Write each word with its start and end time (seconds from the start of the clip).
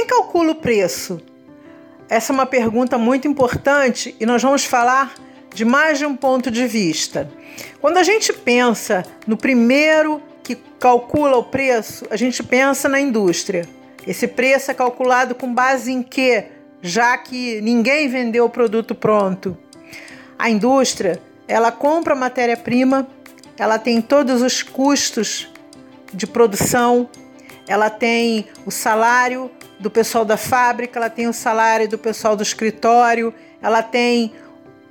quem 0.00 0.06
calcula 0.06 0.52
o 0.52 0.54
preço? 0.54 1.20
Essa 2.08 2.32
é 2.32 2.34
uma 2.34 2.46
pergunta 2.46 2.96
muito 2.96 3.28
importante 3.28 4.16
e 4.18 4.24
nós 4.24 4.42
vamos 4.42 4.64
falar 4.64 5.14
de 5.54 5.62
mais 5.62 5.98
de 5.98 6.06
um 6.06 6.16
ponto 6.16 6.50
de 6.50 6.66
vista. 6.66 7.30
Quando 7.82 7.98
a 7.98 8.02
gente 8.02 8.32
pensa 8.32 9.04
no 9.26 9.36
primeiro 9.36 10.22
que 10.42 10.56
calcula 10.78 11.36
o 11.36 11.44
preço, 11.44 12.06
a 12.10 12.16
gente 12.16 12.42
pensa 12.42 12.88
na 12.88 12.98
indústria. 12.98 13.68
Esse 14.06 14.26
preço 14.26 14.70
é 14.70 14.74
calculado 14.74 15.34
com 15.34 15.52
base 15.52 15.92
em 15.92 16.02
quê? 16.02 16.46
Já 16.80 17.18
que 17.18 17.60
ninguém 17.60 18.08
vendeu 18.08 18.46
o 18.46 18.50
produto 18.50 18.94
pronto. 18.94 19.54
A 20.38 20.48
indústria, 20.48 21.20
ela 21.46 21.70
compra 21.70 22.14
matéria-prima, 22.14 23.06
ela 23.58 23.78
tem 23.78 24.00
todos 24.00 24.40
os 24.40 24.62
custos 24.62 25.52
de 26.10 26.26
produção, 26.26 27.06
ela 27.68 27.90
tem 27.90 28.46
o 28.64 28.70
salário 28.70 29.50
do 29.80 29.90
pessoal 29.90 30.24
da 30.24 30.36
fábrica, 30.36 30.98
ela 30.98 31.08
tem 31.08 31.26
o 31.26 31.32
salário 31.32 31.88
do 31.88 31.98
pessoal 31.98 32.36
do 32.36 32.42
escritório, 32.42 33.32
ela 33.62 33.82
tem 33.82 34.32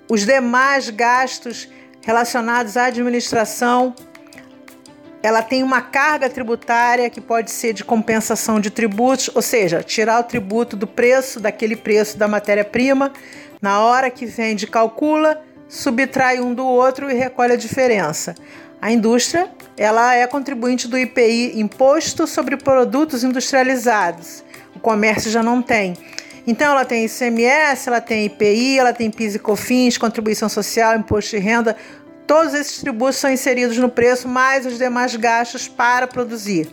os 0.09 0.25
demais 0.25 0.89
gastos 0.89 1.69
relacionados 2.01 2.75
à 2.75 2.85
administração. 2.85 3.93
Ela 5.21 5.43
tem 5.43 5.61
uma 5.61 5.81
carga 5.81 6.29
tributária 6.29 7.09
que 7.09 7.21
pode 7.21 7.51
ser 7.51 7.73
de 7.73 7.83
compensação 7.83 8.59
de 8.59 8.71
tributos, 8.71 9.29
ou 9.35 9.41
seja, 9.41 9.83
tirar 9.83 10.19
o 10.21 10.23
tributo 10.23 10.75
do 10.75 10.87
preço, 10.87 11.39
daquele 11.39 11.75
preço 11.75 12.17
da 12.17 12.27
matéria-prima, 12.27 13.11
na 13.61 13.81
hora 13.81 14.09
que 14.09 14.25
vende, 14.25 14.65
calcula, 14.65 15.43
subtrai 15.67 16.39
um 16.39 16.53
do 16.53 16.65
outro 16.65 17.11
e 17.11 17.13
recolhe 17.13 17.53
a 17.53 17.57
diferença. 17.57 18.33
A 18.81 18.91
indústria, 18.91 19.51
ela 19.77 20.15
é 20.15 20.25
contribuinte 20.25 20.87
do 20.87 20.97
IPI, 20.97 21.59
Imposto 21.59 22.25
sobre 22.25 22.55
Produtos 22.55 23.23
Industrializados. 23.23 24.43
O 24.79 24.81
comércio 24.81 25.29
já 25.29 25.43
não 25.43 25.61
tem. 25.61 25.93
Então 26.47 26.71
ela 26.71 26.85
tem 26.85 27.03
ICMS, 27.03 27.89
ela 27.89 27.99
tem 27.99 28.27
IPI, 28.27 28.79
ela 28.79 28.93
tem 28.93 29.11
PIS 29.11 29.35
e 29.35 29.39
COFINS, 29.39 29.97
contribuição 29.97 30.47
social, 30.47 30.95
imposto 30.95 31.31
de 31.31 31.37
renda. 31.37 31.75
Todos 32.25 32.53
esses 32.53 32.79
tributos 32.79 33.17
são 33.17 33.29
inseridos 33.29 33.77
no 33.77 33.89
preço, 33.89 34.25
mais 34.25 34.65
os 34.65 34.77
demais 34.77 35.13
gastos 35.17 35.67
para 35.67 36.07
produzir. 36.07 36.69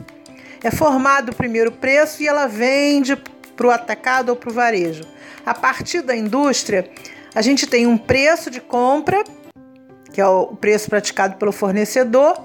É 0.63 0.71
formado 0.71 1.33
o 1.33 1.35
primeiro 1.35 1.73
preço 1.73 2.23
e 2.23 2.29
ela 2.29 2.47
vende 2.47 3.17
para 3.57 3.67
o 3.67 3.71
atacado 3.73 4.29
ou 4.29 4.37
para 4.37 4.51
o 4.51 4.53
varejo. 4.53 5.03
A 5.45 5.53
partir 5.53 6.01
da 6.01 6.15
indústria, 6.15 6.89
a 7.35 7.43
gente 7.43 7.67
tem 7.67 7.89
um 7.89 7.99
preço 7.99 8.53
de 8.53 8.61
compra, 8.61 9.25
que 10.13 10.21
é 10.21 10.27
o 10.27 10.47
preço 10.55 10.89
praticado 10.89 11.39
pelo 11.39 11.51
fornecedor, 11.51 12.41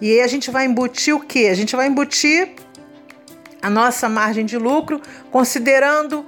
e 0.00 0.12
aí 0.12 0.20
a 0.20 0.28
gente 0.28 0.52
vai 0.52 0.66
embutir 0.66 1.16
o 1.16 1.20
que? 1.20 1.48
A 1.48 1.54
gente 1.54 1.74
vai 1.74 1.88
embutir 1.88 2.54
a 3.62 3.68
nossa 3.68 4.08
margem 4.08 4.44
de 4.44 4.56
lucro 4.56 5.00
considerando 5.30 6.24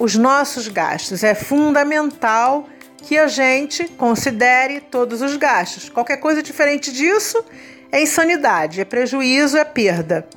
os 0.00 0.14
nossos 0.14 0.68
gastos. 0.68 1.22
É 1.24 1.34
fundamental 1.34 2.68
que 2.98 3.16
a 3.18 3.26
gente 3.26 3.84
considere 3.88 4.80
todos 4.80 5.22
os 5.22 5.36
gastos. 5.36 5.88
Qualquer 5.88 6.18
coisa 6.18 6.42
diferente 6.42 6.92
disso 6.92 7.44
é 7.90 8.02
insanidade, 8.02 8.80
é 8.80 8.84
prejuízo, 8.84 9.56
é 9.56 9.64
perda. 9.64 10.28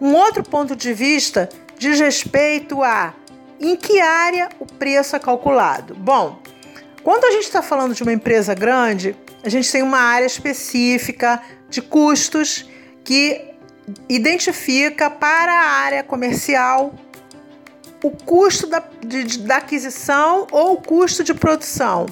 Um 0.00 0.14
outro 0.14 0.42
ponto 0.42 0.74
de 0.74 0.92
vista 0.92 1.48
diz 1.78 1.98
respeito 2.00 2.82
a 2.82 3.14
em 3.60 3.76
que 3.76 4.00
área 4.00 4.48
o 4.58 4.66
preço 4.66 5.14
é 5.14 5.18
calculado. 5.18 5.94
Bom, 5.94 6.40
quando 7.02 7.24
a 7.24 7.30
gente 7.30 7.44
está 7.44 7.62
falando 7.62 7.94
de 7.94 8.02
uma 8.02 8.12
empresa 8.12 8.54
grande, 8.54 9.14
a 9.42 9.48
gente 9.48 9.70
tem 9.70 9.82
uma 9.82 9.98
área 9.98 10.26
específica 10.26 11.40
de 11.68 11.80
custos 11.82 12.68
que 13.04 13.49
identifica 14.08 15.10
para 15.10 15.52
a 15.52 15.64
área 15.64 16.02
comercial 16.02 16.94
o 18.02 18.10
custo 18.10 18.66
da, 18.66 18.82
de, 19.04 19.38
da 19.40 19.56
aquisição 19.56 20.46
ou 20.50 20.74
o 20.74 20.76
custo 20.76 21.22
de 21.22 21.34
produção. 21.34 22.06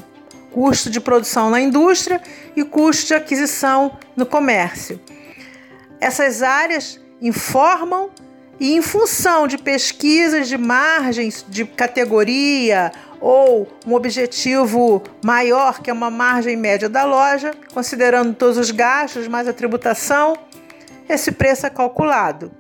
Custo 0.53 0.91
de 0.91 1.01
produção 1.01 1.51
na 1.51 1.61
indústria 1.61 2.21
e 2.57 2.65
custo 2.65 3.07
de 3.07 3.15
aquisição 3.15 3.99
no 4.17 4.27
comércio. 4.27 5.01
Essas 6.01 6.43
áreas 6.43 7.01
informam 7.21 8.11
e, 8.61 8.75
em 8.75 8.83
função 8.83 9.47
de 9.47 9.57
pesquisas 9.57 10.49
de 10.49 10.59
margens 10.59 11.45
de 11.49 11.65
categoria 11.65 12.93
ou 13.21 13.69
um 13.87 13.95
objetivo 13.95 15.03
maior, 15.25 15.81
que 15.81 15.91
é 15.91 15.93
uma 15.93 16.11
margem 16.11 16.57
média 16.57 16.89
da 16.89 17.05
loja, 17.05 17.53
considerando 17.73 18.35
todos 18.35 18.57
os 18.57 18.71
gastos 18.71 19.27
mais 19.27 19.49
a 19.49 19.53
tributação, 19.53 20.37
esse 21.09 21.33
preço 21.33 21.67
é 21.67 21.71
calculado. 21.71 22.53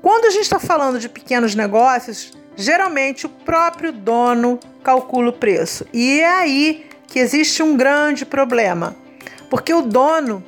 Quando 0.00 0.26
a 0.26 0.30
gente 0.30 0.42
está 0.42 0.58
falando 0.58 0.98
de 0.98 1.08
pequenos 1.08 1.54
negócios, 1.54 2.32
geralmente 2.54 3.26
o 3.26 3.28
próprio 3.28 3.92
dono 3.92 4.58
calcula 4.82 5.30
o 5.30 5.32
preço. 5.32 5.86
E 5.92 6.20
é 6.20 6.28
aí 6.28 6.86
que 7.06 7.18
existe 7.18 7.62
um 7.62 7.76
grande 7.76 8.24
problema, 8.24 8.96
porque 9.50 9.74
o 9.74 9.82
dono, 9.82 10.44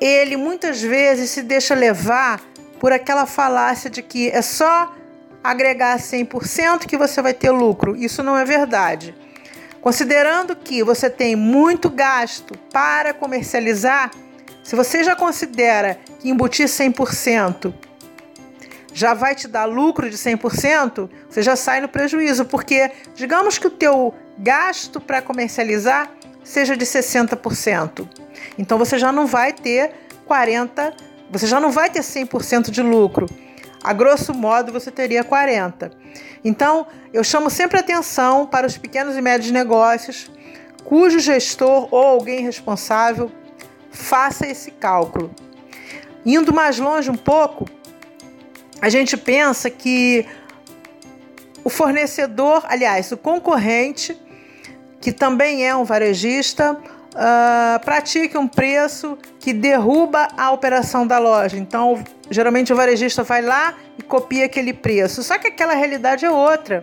ele 0.00 0.36
muitas 0.36 0.82
vezes 0.82 1.30
se 1.30 1.42
deixa 1.42 1.74
levar 1.74 2.40
por 2.78 2.92
aquela 2.92 3.26
falácia 3.26 3.90
de 3.90 4.02
que 4.02 4.30
é 4.30 4.42
só 4.42 4.94
agregar 5.42 5.98
100% 5.98 6.86
que 6.86 6.96
você 6.96 7.20
vai 7.22 7.34
ter 7.34 7.50
lucro. 7.50 7.96
Isso 7.96 8.22
não 8.22 8.36
é 8.36 8.44
verdade. 8.44 9.14
Considerando 9.80 10.54
que 10.54 10.82
você 10.82 11.08
tem 11.08 11.34
muito 11.34 11.88
gasto 11.88 12.54
para 12.70 13.14
comercializar, 13.14 14.10
se 14.62 14.76
você 14.76 15.02
já 15.02 15.16
considera 15.16 15.98
que 16.18 16.28
embutir 16.28 16.66
100% 16.66 17.72
já 18.92 19.14
vai 19.14 19.34
te 19.34 19.46
dar 19.46 19.64
lucro 19.64 20.10
de 20.10 20.16
100%, 20.16 21.08
você 21.28 21.42
já 21.42 21.56
sai 21.56 21.80
no 21.80 21.88
prejuízo, 21.88 22.44
porque 22.44 22.90
digamos 23.14 23.56
que 23.56 23.66
o 23.66 23.70
teu 23.70 24.12
gasto 24.38 25.00
para 25.00 25.22
comercializar 25.22 26.10
seja 26.42 26.76
de 26.76 26.84
60%. 26.84 28.08
Então 28.58 28.78
você 28.78 28.98
já 28.98 29.12
não 29.12 29.26
vai 29.26 29.52
ter 29.52 29.92
40, 30.26 30.94
você 31.30 31.46
já 31.46 31.60
não 31.60 31.70
vai 31.70 31.88
ter 31.90 32.00
100% 32.00 32.70
de 32.70 32.82
lucro. 32.82 33.26
A 33.82 33.92
grosso 33.92 34.34
modo 34.34 34.72
você 34.72 34.90
teria 34.90 35.24
40. 35.24 35.90
Então, 36.44 36.86
eu 37.12 37.24
chamo 37.24 37.48
sempre 37.48 37.78
atenção 37.78 38.46
para 38.46 38.66
os 38.66 38.76
pequenos 38.76 39.16
e 39.16 39.22
médios 39.22 39.50
negócios 39.50 40.30
cujo 40.84 41.18
gestor 41.18 41.88
ou 41.90 42.06
alguém 42.06 42.40
responsável 42.40 43.30
faça 43.90 44.46
esse 44.46 44.70
cálculo. 44.70 45.30
Indo 46.24 46.52
mais 46.52 46.78
longe 46.78 47.10
um 47.10 47.16
pouco, 47.16 47.66
a 48.80 48.88
gente 48.88 49.16
pensa 49.16 49.68
que 49.70 50.26
o 51.64 51.70
fornecedor, 51.70 52.64
aliás, 52.66 53.12
o 53.12 53.16
concorrente, 53.16 54.16
que 55.00 55.12
também 55.12 55.66
é 55.66 55.74
um 55.74 55.84
varejista, 55.84 56.72
uh, 56.72 57.84
pratica 57.84 58.38
um 58.38 58.48
preço 58.48 59.18
que 59.38 59.52
derruba 59.52 60.28
a 60.36 60.50
operação 60.50 61.06
da 61.06 61.18
loja. 61.18 61.56
Então, 61.56 62.02
geralmente 62.30 62.72
o 62.72 62.76
varejista 62.76 63.22
vai 63.22 63.42
lá 63.42 63.74
e 63.98 64.02
copia 64.02 64.46
aquele 64.46 64.72
preço. 64.72 65.22
Só 65.22 65.38
que 65.38 65.48
aquela 65.48 65.74
realidade 65.74 66.24
é 66.24 66.30
outra. 66.30 66.80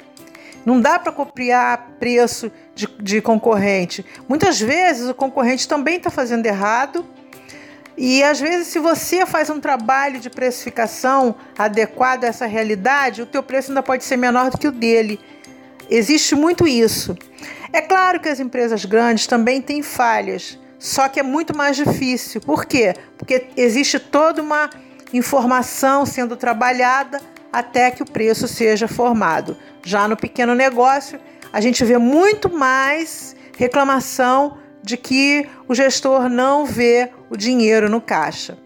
Não 0.68 0.82
dá 0.82 1.00
para 1.00 1.14
copiar 1.14 1.92
preço 1.98 2.52
de, 2.76 2.90
de 3.02 3.22
concorrente. 3.22 4.06
Muitas 4.28 4.60
vezes 4.60 5.10
o 5.10 5.14
concorrente 5.14 5.66
também 5.66 5.96
está 5.96 6.10
fazendo 6.10 6.46
errado 6.46 7.08
e 7.98 8.22
às 8.22 8.38
vezes, 8.42 8.68
se 8.68 8.78
você 8.78 9.26
faz 9.26 9.50
um 9.50 9.62
trabalho 9.62 10.20
de 10.20 10.30
precificação 10.30 11.36
adequado 11.58 12.26
a 12.26 12.28
essa 12.28 12.46
realidade, 12.46 13.22
o 13.22 13.26
teu 13.26 13.42
preço 13.42 13.72
ainda 13.72 13.82
pode 13.82 14.04
ser 14.04 14.18
menor 14.18 14.50
do 14.50 14.58
que 14.58 14.68
o 14.68 14.72
dele. 14.74 15.22
Existe 15.90 16.36
muito 16.36 16.68
isso. 16.68 17.18
É 17.72 17.80
claro 17.80 18.20
que 18.20 18.28
as 18.28 18.42
empresas 18.42 18.84
grandes 18.84 19.26
também 19.26 19.62
têm 19.62 19.82
falhas, 19.82 20.60
só 20.78 21.08
que 21.08 21.18
é 21.18 21.24
muito 21.24 21.56
mais 21.56 21.78
difícil. 21.78 22.42
Por 22.42 22.66
quê? 22.66 22.94
Porque 23.18 23.48
existe 23.56 24.00
toda 24.00 24.42
uma 24.42 24.70
informação 25.14 26.06
sendo 26.06 26.36
trabalhada 26.36 27.22
até 27.52 27.92
que 27.92 28.04
o 28.04 28.06
preço 28.06 28.48
seja 28.48 28.88
formado. 28.88 29.58
Já 29.84 30.08
no 30.08 30.18
pequeno 30.18 30.54
negócio, 30.54 31.20
a 31.52 31.62
gente 31.62 31.84
vê 31.84 31.98
muito 31.98 32.50
mais 32.50 33.36
reclamação 33.58 34.58
de 34.84 34.96
que 34.96 35.48
o 35.68 35.76
gestor 35.76 36.30
não 36.30 36.66
vê 36.66 37.10
o 37.30 37.36
dinheiro 37.36 37.90
no 37.90 38.00
caixa. 38.00 38.58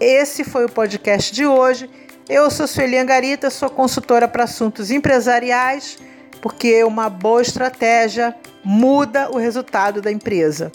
Esse 0.00 0.44
foi 0.44 0.64
o 0.66 0.70
podcast 0.70 1.32
de 1.32 1.46
hoje. 1.46 1.88
Eu 2.28 2.50
sou 2.50 2.66
Sueli 2.66 2.98
Angarita, 2.98 3.48
sou 3.48 3.70
consultora 3.70 4.28
para 4.28 4.44
assuntos 4.44 4.90
empresariais, 4.90 5.98
porque 6.42 6.84
uma 6.84 7.08
boa 7.08 7.40
estratégia 7.40 8.34
muda 8.62 9.30
o 9.30 9.38
resultado 9.38 10.02
da 10.02 10.10
empresa. 10.10 10.72